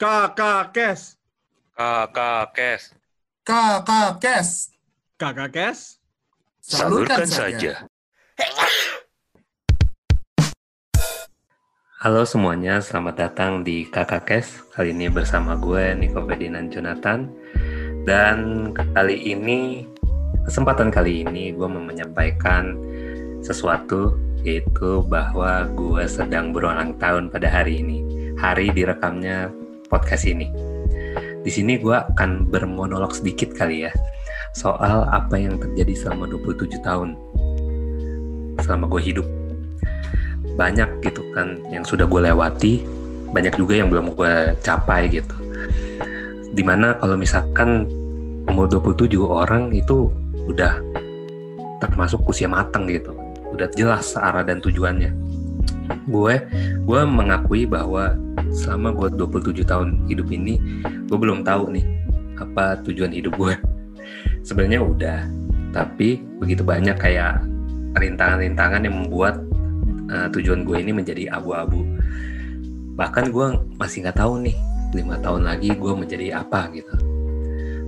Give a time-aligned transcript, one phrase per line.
[0.00, 1.20] Kakak Kes.
[1.76, 2.96] Kakak Kes.
[3.44, 4.72] Kakak Kes.
[5.20, 6.00] Kakak Kes.
[6.64, 7.84] Salurkan saja.
[12.00, 14.64] Halo semuanya, selamat datang di Kakak Kes.
[14.72, 17.28] Kali ini bersama gue Niko Ferdinand Jonathan.
[18.08, 19.84] Dan kali ini,
[20.48, 22.72] kesempatan kali ini gue mau menyampaikan
[23.44, 24.16] sesuatu
[24.48, 28.00] yaitu bahwa gue sedang berulang tahun pada hari ini.
[28.40, 29.59] Hari direkamnya
[29.90, 30.46] podcast ini.
[31.42, 33.92] Di sini gue akan bermonolog sedikit kali ya
[34.54, 37.18] soal apa yang terjadi selama 27 tahun
[38.62, 39.26] selama gue hidup.
[40.54, 42.86] Banyak gitu kan yang sudah gue lewati
[43.34, 45.34] banyak juga yang belum gue capai gitu.
[46.50, 47.86] Di mana kalau misalkan
[48.46, 50.10] umur 27 orang itu
[50.50, 50.82] udah
[51.78, 53.14] termasuk usia matang gitu.
[53.54, 55.14] Udah jelas arah dan tujuannya.
[56.10, 56.42] Gue
[56.84, 58.14] gue mengakui bahwa
[58.50, 60.58] selama gue 27 tahun hidup ini
[61.06, 61.86] gue belum tahu nih
[62.38, 63.54] apa tujuan hidup gue
[64.46, 65.18] sebenarnya udah
[65.70, 67.46] tapi begitu banyak kayak
[67.94, 69.42] rintangan-rintangan yang membuat
[70.10, 71.82] uh, tujuan gue ini menjadi abu-abu.
[72.98, 73.46] Bahkan gue
[73.78, 74.56] masih nggak tahu nih
[74.94, 76.94] lima tahun lagi gue menjadi apa gitu.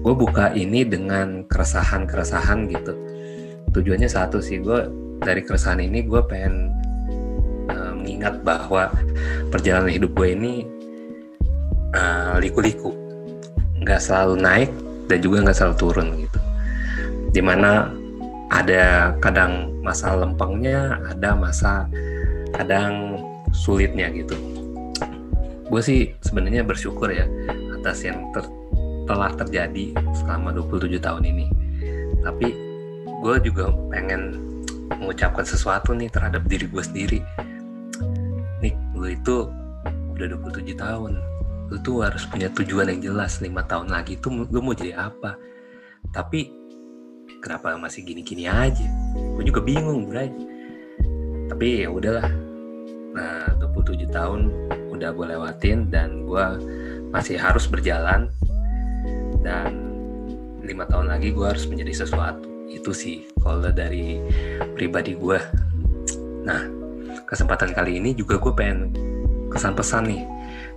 [0.00, 2.92] Gue buka ini dengan keresahan-keresahan gitu.
[3.72, 4.88] Tujuannya satu sih gue
[5.20, 6.72] dari keresahan ini gue pengen
[8.10, 8.90] mengingat bahwa
[9.54, 10.52] perjalanan hidup gue ini
[11.94, 12.90] uh, liku-liku.
[13.78, 14.70] Nggak selalu naik
[15.06, 16.38] dan juga nggak selalu turun gitu.
[17.30, 17.86] Di mana
[18.50, 21.86] ada kadang masa lempengnya ada masa
[22.50, 23.22] kadang
[23.54, 24.34] sulitnya gitu.
[25.70, 27.30] Gue sih sebenarnya bersyukur ya
[27.78, 28.42] atas yang ter
[29.06, 31.46] telah terjadi selama 27 tahun ini.
[32.26, 32.48] Tapi
[33.22, 34.50] gue juga pengen
[34.98, 37.22] mengucapkan sesuatu nih terhadap diri gue sendiri
[39.00, 39.48] gue itu
[40.12, 41.12] udah 27 tahun.
[41.72, 45.40] Lu tuh harus punya tujuan yang jelas lima tahun lagi tuh lu mau jadi apa?
[46.12, 46.52] Tapi
[47.40, 48.84] kenapa masih gini-gini aja?
[49.16, 50.28] Gue juga bingung bray.
[51.48, 52.28] Tapi ya udahlah.
[53.16, 54.40] Nah 27 tahun
[54.92, 56.44] udah gue lewatin dan gue
[57.08, 58.28] masih harus berjalan.
[59.40, 59.88] Dan
[60.60, 62.44] lima tahun lagi gue harus menjadi sesuatu.
[62.68, 64.20] Itu sih kalau dari
[64.76, 65.40] pribadi gue
[66.40, 66.79] nah
[67.30, 68.90] kesempatan kali ini juga gue pengen
[69.54, 70.26] kesan pesan nih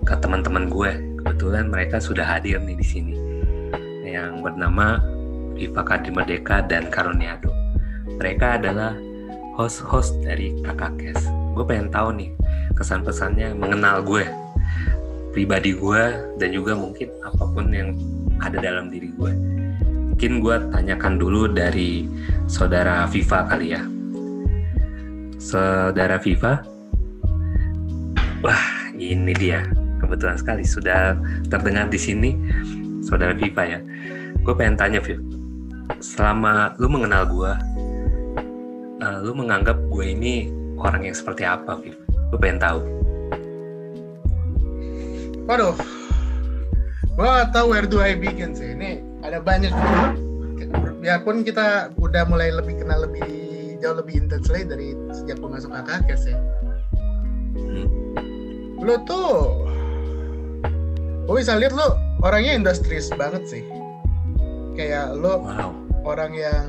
[0.06, 3.16] ke teman-teman gue kebetulan mereka sudah hadir nih di sini.
[4.06, 5.02] Yang bernama
[5.58, 7.50] Viva Kadri Merdeka dan Karuniado
[8.22, 8.94] mereka adalah
[9.58, 11.26] host-host dari Kakak Kes.
[11.58, 12.30] Gue pengen tahu nih
[12.78, 14.26] kesan pesannya mengenal gue
[15.34, 16.04] pribadi gue
[16.38, 17.98] dan juga mungkin apa pun yang
[18.38, 19.34] ada dalam diri gue
[20.14, 22.06] mungkin gue tanyakan dulu dari
[22.46, 23.82] saudara Viva kali ya
[25.44, 26.64] saudara Viva?
[28.40, 28.64] Wah
[28.96, 29.68] ini dia.
[30.00, 31.20] Kebetulan sekali sudah
[31.52, 32.32] terdengar di sini
[33.04, 33.80] saudara Viva ya.
[34.40, 35.20] Gue pengen tanya Viv.
[36.00, 37.52] Selama lu mengenal gue
[39.04, 40.48] uh, lu menganggap gue ini
[40.80, 42.00] orang yang seperti apa Viv?
[42.32, 42.80] Gue pengen tahu.
[45.44, 45.76] Waduh,
[47.20, 48.80] gue gak tahu where do I begin sih.
[48.80, 49.76] Ini ada banyak.
[51.04, 53.43] Biarpun kita udah mulai lebih kenal lebih
[53.84, 56.40] jauh lebih intens lagi dari sejak gue masuk KKS ya.
[57.60, 57.88] Hmm.
[58.80, 59.68] Lu tuh,
[61.28, 61.88] gue bisa lihat lu
[62.24, 63.64] orangnya industris banget sih.
[64.80, 66.66] Kayak lu wow orang yang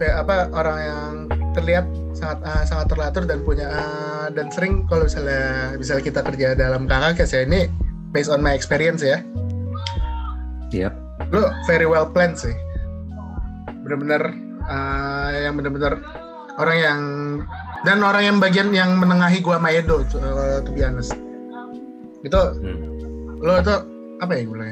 [0.00, 1.12] apa orang yang
[1.52, 1.84] terlihat
[2.16, 6.88] sangat ah, sangat terlatur dan punya ah, dan sering kalau misalnya misalnya kita kerja dalam
[6.88, 7.68] kakak ya ini
[8.16, 9.20] based on my experience ya
[10.72, 10.96] yep
[11.28, 12.56] lu very well planned sih
[13.84, 15.98] bener-bener ah, yang bener-bener
[16.56, 17.00] orang yang
[17.82, 21.16] dan orang yang bagian yang menengahi gua sama Edo uh, to be honest.
[22.20, 23.40] Itu hmm.
[23.40, 23.74] lo itu
[24.20, 24.68] apa ya gue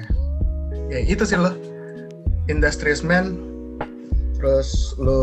[0.92, 1.52] ya itu sih lo.
[2.48, 3.40] Industrious man.
[4.36, 5.20] Terus lo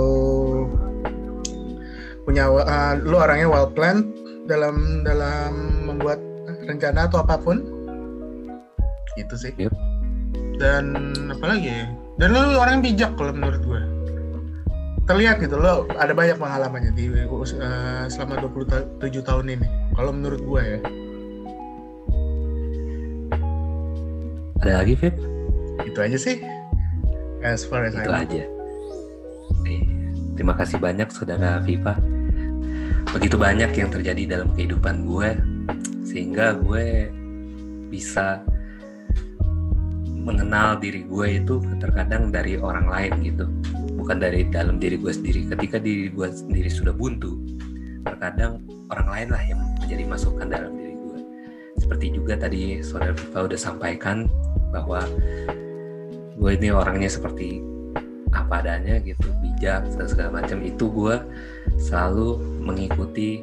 [2.25, 4.09] punya uh, lo orangnya well planned
[4.49, 6.17] dalam dalam membuat
[6.65, 7.61] rencana atau apa pun.
[9.15, 9.53] Itu sih.
[9.55, 9.73] Yep.
[10.55, 10.95] dan
[11.35, 11.85] apalagi ya?
[12.15, 13.94] Dan lo orang yang bijak kalau menurut gue
[15.05, 20.61] terlihat gitu lo ada banyak pengalamannya di uh, selama 27 tahun ini kalau menurut gue
[20.61, 20.79] ya.
[24.65, 25.15] Ada lagi Viv
[25.85, 26.41] itu aja sih
[27.45, 28.23] as far as I itu know.
[28.25, 28.43] aja.
[30.35, 31.95] Terima kasih banyak saudara Viva.
[33.15, 35.37] Begitu banyak yang terjadi dalam kehidupan gue
[36.03, 37.13] sehingga gue
[37.87, 38.43] bisa
[40.25, 43.45] mengenal diri gue itu terkadang dari orang lain gitu
[44.05, 45.49] bukan dari dalam diri gue sendiri.
[45.49, 47.41] Ketika diri gue sendiri sudah buntu
[48.05, 48.61] terkadang
[48.93, 51.19] orang lain lah yang menjadi masukan dalam diri gue
[51.81, 54.29] seperti juga tadi saudara Viva udah sampaikan
[54.69, 55.01] bahwa
[56.37, 57.65] gue ini orangnya seperti
[58.29, 60.61] apa adanya gitu bijak dan segala macam.
[60.61, 61.17] Itu gue
[61.81, 63.41] selalu mengikuti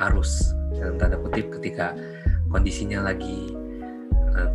[0.00, 0.48] arus
[0.80, 1.92] dalam tanda kutip ketika
[2.48, 3.52] kondisinya lagi
[4.32, 4.48] uh,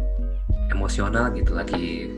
[0.73, 2.09] emosional gitu lagi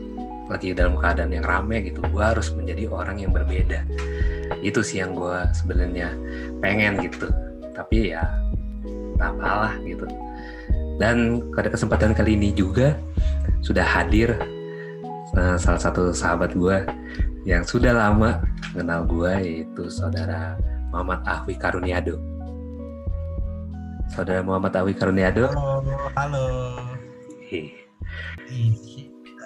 [0.48, 3.84] lagi dalam keadaan yang rame gitu gue harus menjadi orang yang berbeda.
[4.64, 6.16] Itu sih yang gue sebenarnya
[6.64, 7.28] pengen gitu.
[7.76, 8.24] Tapi ya
[9.20, 10.08] tak apalah gitu.
[10.98, 12.98] Dan pada kesempatan kali ini juga
[13.62, 14.34] sudah hadir
[15.36, 16.76] uh, salah satu sahabat gue
[17.46, 18.42] yang sudah lama
[18.74, 20.58] kenal gue yaitu saudara
[20.90, 22.18] Muhammad Ahwi Karuniado.
[24.08, 25.52] Saudara Muhammad Ahwi Karuniado.
[25.52, 25.84] Halo,
[26.16, 26.46] halo.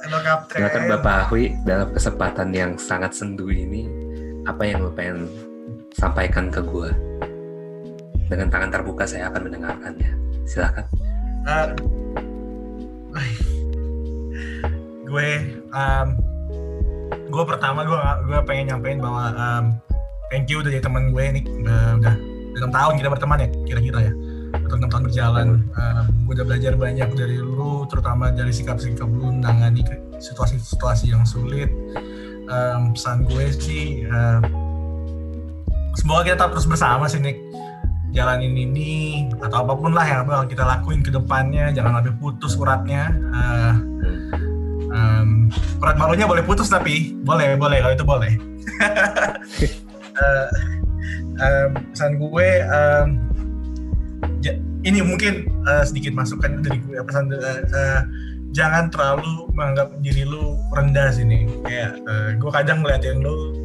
[0.02, 0.58] Halo Kapten.
[0.58, 3.86] Silakan Bapak Ahwi dalam kesempatan yang sangat sendu ini
[4.50, 5.30] apa yang lo pengen
[5.94, 6.90] sampaikan ke gue
[8.26, 10.10] dengan tangan terbuka saya akan mendengarkannya.
[10.42, 10.90] Silakan.
[11.46, 11.66] Eh,
[15.06, 15.28] gue,
[15.70, 16.06] um,
[17.30, 19.64] gue pertama gue gue pengen nyampein bahwa um,
[20.34, 22.14] thank you udah jadi teman gue nih udah udah
[22.58, 24.12] enam tahun kita berteman ya kira-kira ya
[24.72, 25.46] atau enam berjalan
[25.76, 29.84] um, gue udah belajar banyak dari lu terutama dari sikap-sikap lu menangani
[30.16, 31.68] situasi-situasi yang sulit.
[32.48, 34.40] Um, pesan gue sih um,
[35.92, 37.36] semoga kita tetap terus bersama sih Nick.
[38.12, 42.52] Jalanin ini atau apa pun lah yang bakal kita lakuin ke depannya jangan sampai putus
[42.60, 43.08] uratnya.
[43.08, 43.74] Eh,
[44.92, 45.48] em,
[45.80, 47.80] urat malunya boleh putus tapi boleh boleh.
[47.80, 48.32] Kalau itu boleh.
[50.12, 50.48] Eh,
[51.40, 53.08] em, pesan gue ja-
[54.82, 58.00] ini mungkin eh, sedikit masukan dari gue pesan eh, eh,
[58.52, 63.56] jangan terlalu menganggap diri lu rendah sini kayak eh, gue kadang ngeliatin lu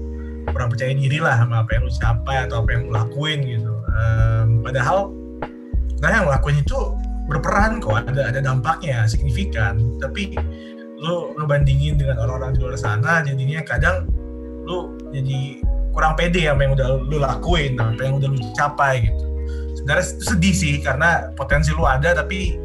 [0.48, 3.74] kurang percaya diri lah sama apa yang lu capai atau apa yang lu lakuin gitu.
[3.98, 5.12] Em, padahal
[6.00, 6.78] nah yang lakuin itu
[7.28, 9.76] berperan kok ada ada dampaknya signifikan.
[10.00, 10.40] Tapi
[10.98, 14.08] lu lu bandingin dengan orang-orang di luar sana jadinya kadang
[14.64, 15.62] lu jadi
[15.92, 19.37] kurang pede sama yang udah lu lakuin apa yang udah lu capai gitu
[19.88, 22.60] sebenarnya sedih sih karena potensi lu ada tapi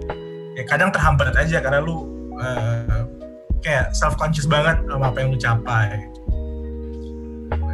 [0.58, 3.06] ya kadang terhambat aja karena lu eh,
[3.62, 6.02] kayak self conscious banget sama apa yang lu capai.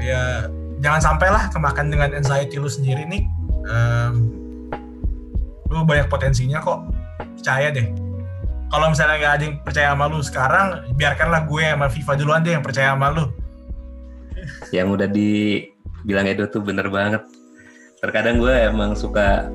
[0.05, 0.53] Ya
[0.85, 3.25] jangan sampailah kemakan dengan anxiety lu sendiri nih
[3.69, 4.15] Em,
[5.69, 6.85] lu banyak potensinya kok.
[7.41, 7.89] Percaya deh.
[8.69, 12.53] Kalau misalnya nggak ada yang percaya sama lu sekarang biarkanlah gue sama Viva duluan deh
[12.53, 13.25] yang percaya sama lu.
[14.77, 17.25] Yang udah dibilang Edo tuh bener banget
[17.99, 19.51] terkadang gue emang suka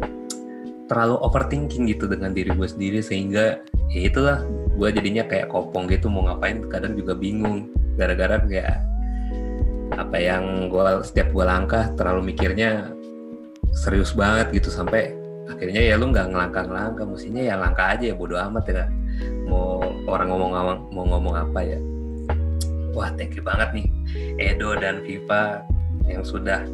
[0.92, 4.44] terlalu overthinking gitu dengan diri gue sendiri sehingga ya itulah
[4.76, 7.72] gue jadinya kayak kopong gitu mau ngapain kadang juga bingung.
[7.96, 8.78] Gara-gara kayak
[9.94, 12.92] apa yang gue setiap gue langkah terlalu mikirnya
[13.74, 15.14] serius banget gitu sampai
[15.46, 18.86] akhirnya ya lu nggak ngelangkah-ngelangkah mestinya ya langkah aja ya bodo amat ya.
[19.48, 20.52] Mau orang ngomong
[20.92, 21.80] mau ngomong apa ya.
[22.92, 23.88] Wah thank you banget nih
[24.38, 25.64] Edo dan Viva
[26.06, 26.66] yang sudah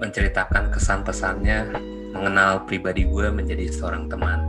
[0.00, 1.72] menceritakan kesan pesannya
[2.12, 4.40] mengenal pribadi gue menjadi seorang teman.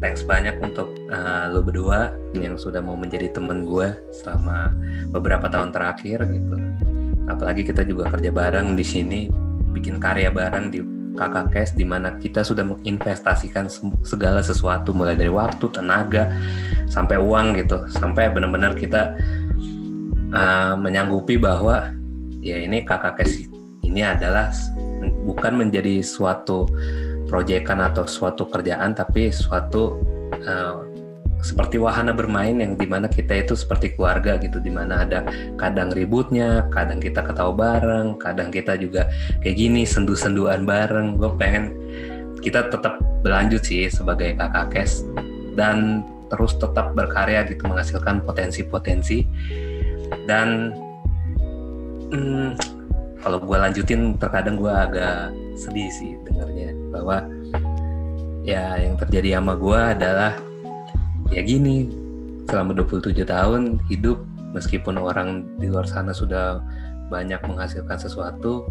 [0.00, 4.72] Thanks banyak untuk uh, lo berdua yang sudah mau menjadi teman gue selama
[5.12, 6.56] beberapa tahun terakhir gitu.
[7.28, 9.20] Apalagi kita juga kerja bareng di sini
[9.76, 10.80] bikin karya bareng di
[11.20, 13.68] kakak cash di mana kita sudah menginvestasikan
[14.00, 16.32] segala sesuatu mulai dari waktu tenaga
[16.88, 17.84] sampai uang gitu.
[17.92, 19.20] Sampai benar-benar kita
[20.32, 21.92] uh, menyanggupi bahwa
[22.40, 23.52] ya ini kakak cash
[23.90, 24.54] ini adalah
[25.26, 26.70] bukan menjadi suatu
[27.26, 29.98] proyekan atau suatu kerjaan tapi suatu
[30.46, 30.86] uh,
[31.40, 35.24] seperti wahana bermain yang di mana kita itu seperti keluarga gitu di mana ada
[35.56, 39.08] kadang ributnya kadang kita ketawa bareng kadang kita juga
[39.40, 41.16] kayak gini sendu-senduan bareng.
[41.16, 41.72] Gue pengen
[42.44, 45.04] kita tetap berlanjut sih sebagai kakak kes
[45.56, 49.24] dan terus tetap berkarya gitu menghasilkan potensi-potensi.
[50.28, 50.76] Dan
[52.12, 52.79] hmm,
[53.20, 57.16] kalau gue lanjutin terkadang gue agak sedih sih dengarnya bahwa
[58.44, 60.32] ya yang terjadi sama gue adalah
[61.28, 61.88] ya gini
[62.48, 64.18] selama 27 tahun hidup
[64.56, 66.58] meskipun orang di luar sana sudah
[67.12, 68.66] banyak menghasilkan sesuatu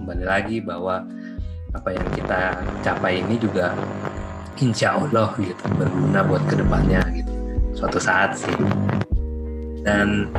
[0.00, 1.04] kembali lagi bahwa
[1.74, 2.54] apa yang kita
[2.86, 3.74] capai ini juga
[4.62, 7.32] insya Allah gitu berguna buat ke depannya gitu
[7.74, 8.54] suatu saat sih.
[9.82, 10.30] Dan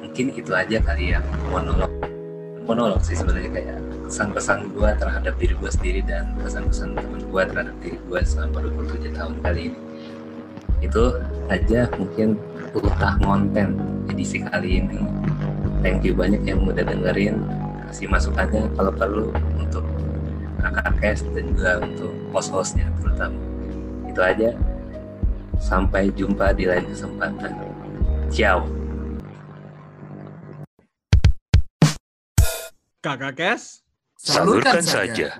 [0.00, 1.20] mungkin itu aja kali ya
[1.50, 1.93] monolog
[2.64, 3.78] monolog sih sebenarnya kayak
[4.08, 9.16] pesan-pesan gue terhadap diri gue sendiri dan pesan-pesan teman gue terhadap diri gue selama 27
[9.16, 9.78] tahun kali ini
[10.84, 11.04] itu
[11.48, 12.36] aja mungkin
[12.76, 13.80] ultah konten
[14.12, 15.00] edisi kali ini
[15.80, 17.40] thank you banyak yang udah dengerin
[17.88, 19.86] kasih masukannya kalau perlu untuk
[20.64, 23.36] kakak kes dan juga untuk host-hostnya terutama
[24.08, 24.50] Itu aja.
[25.58, 27.50] Sampai jumpa di lain kesempatan.
[28.30, 28.83] Ciao.
[33.04, 33.84] Kakak Kes?
[34.16, 35.36] Salurkan saja.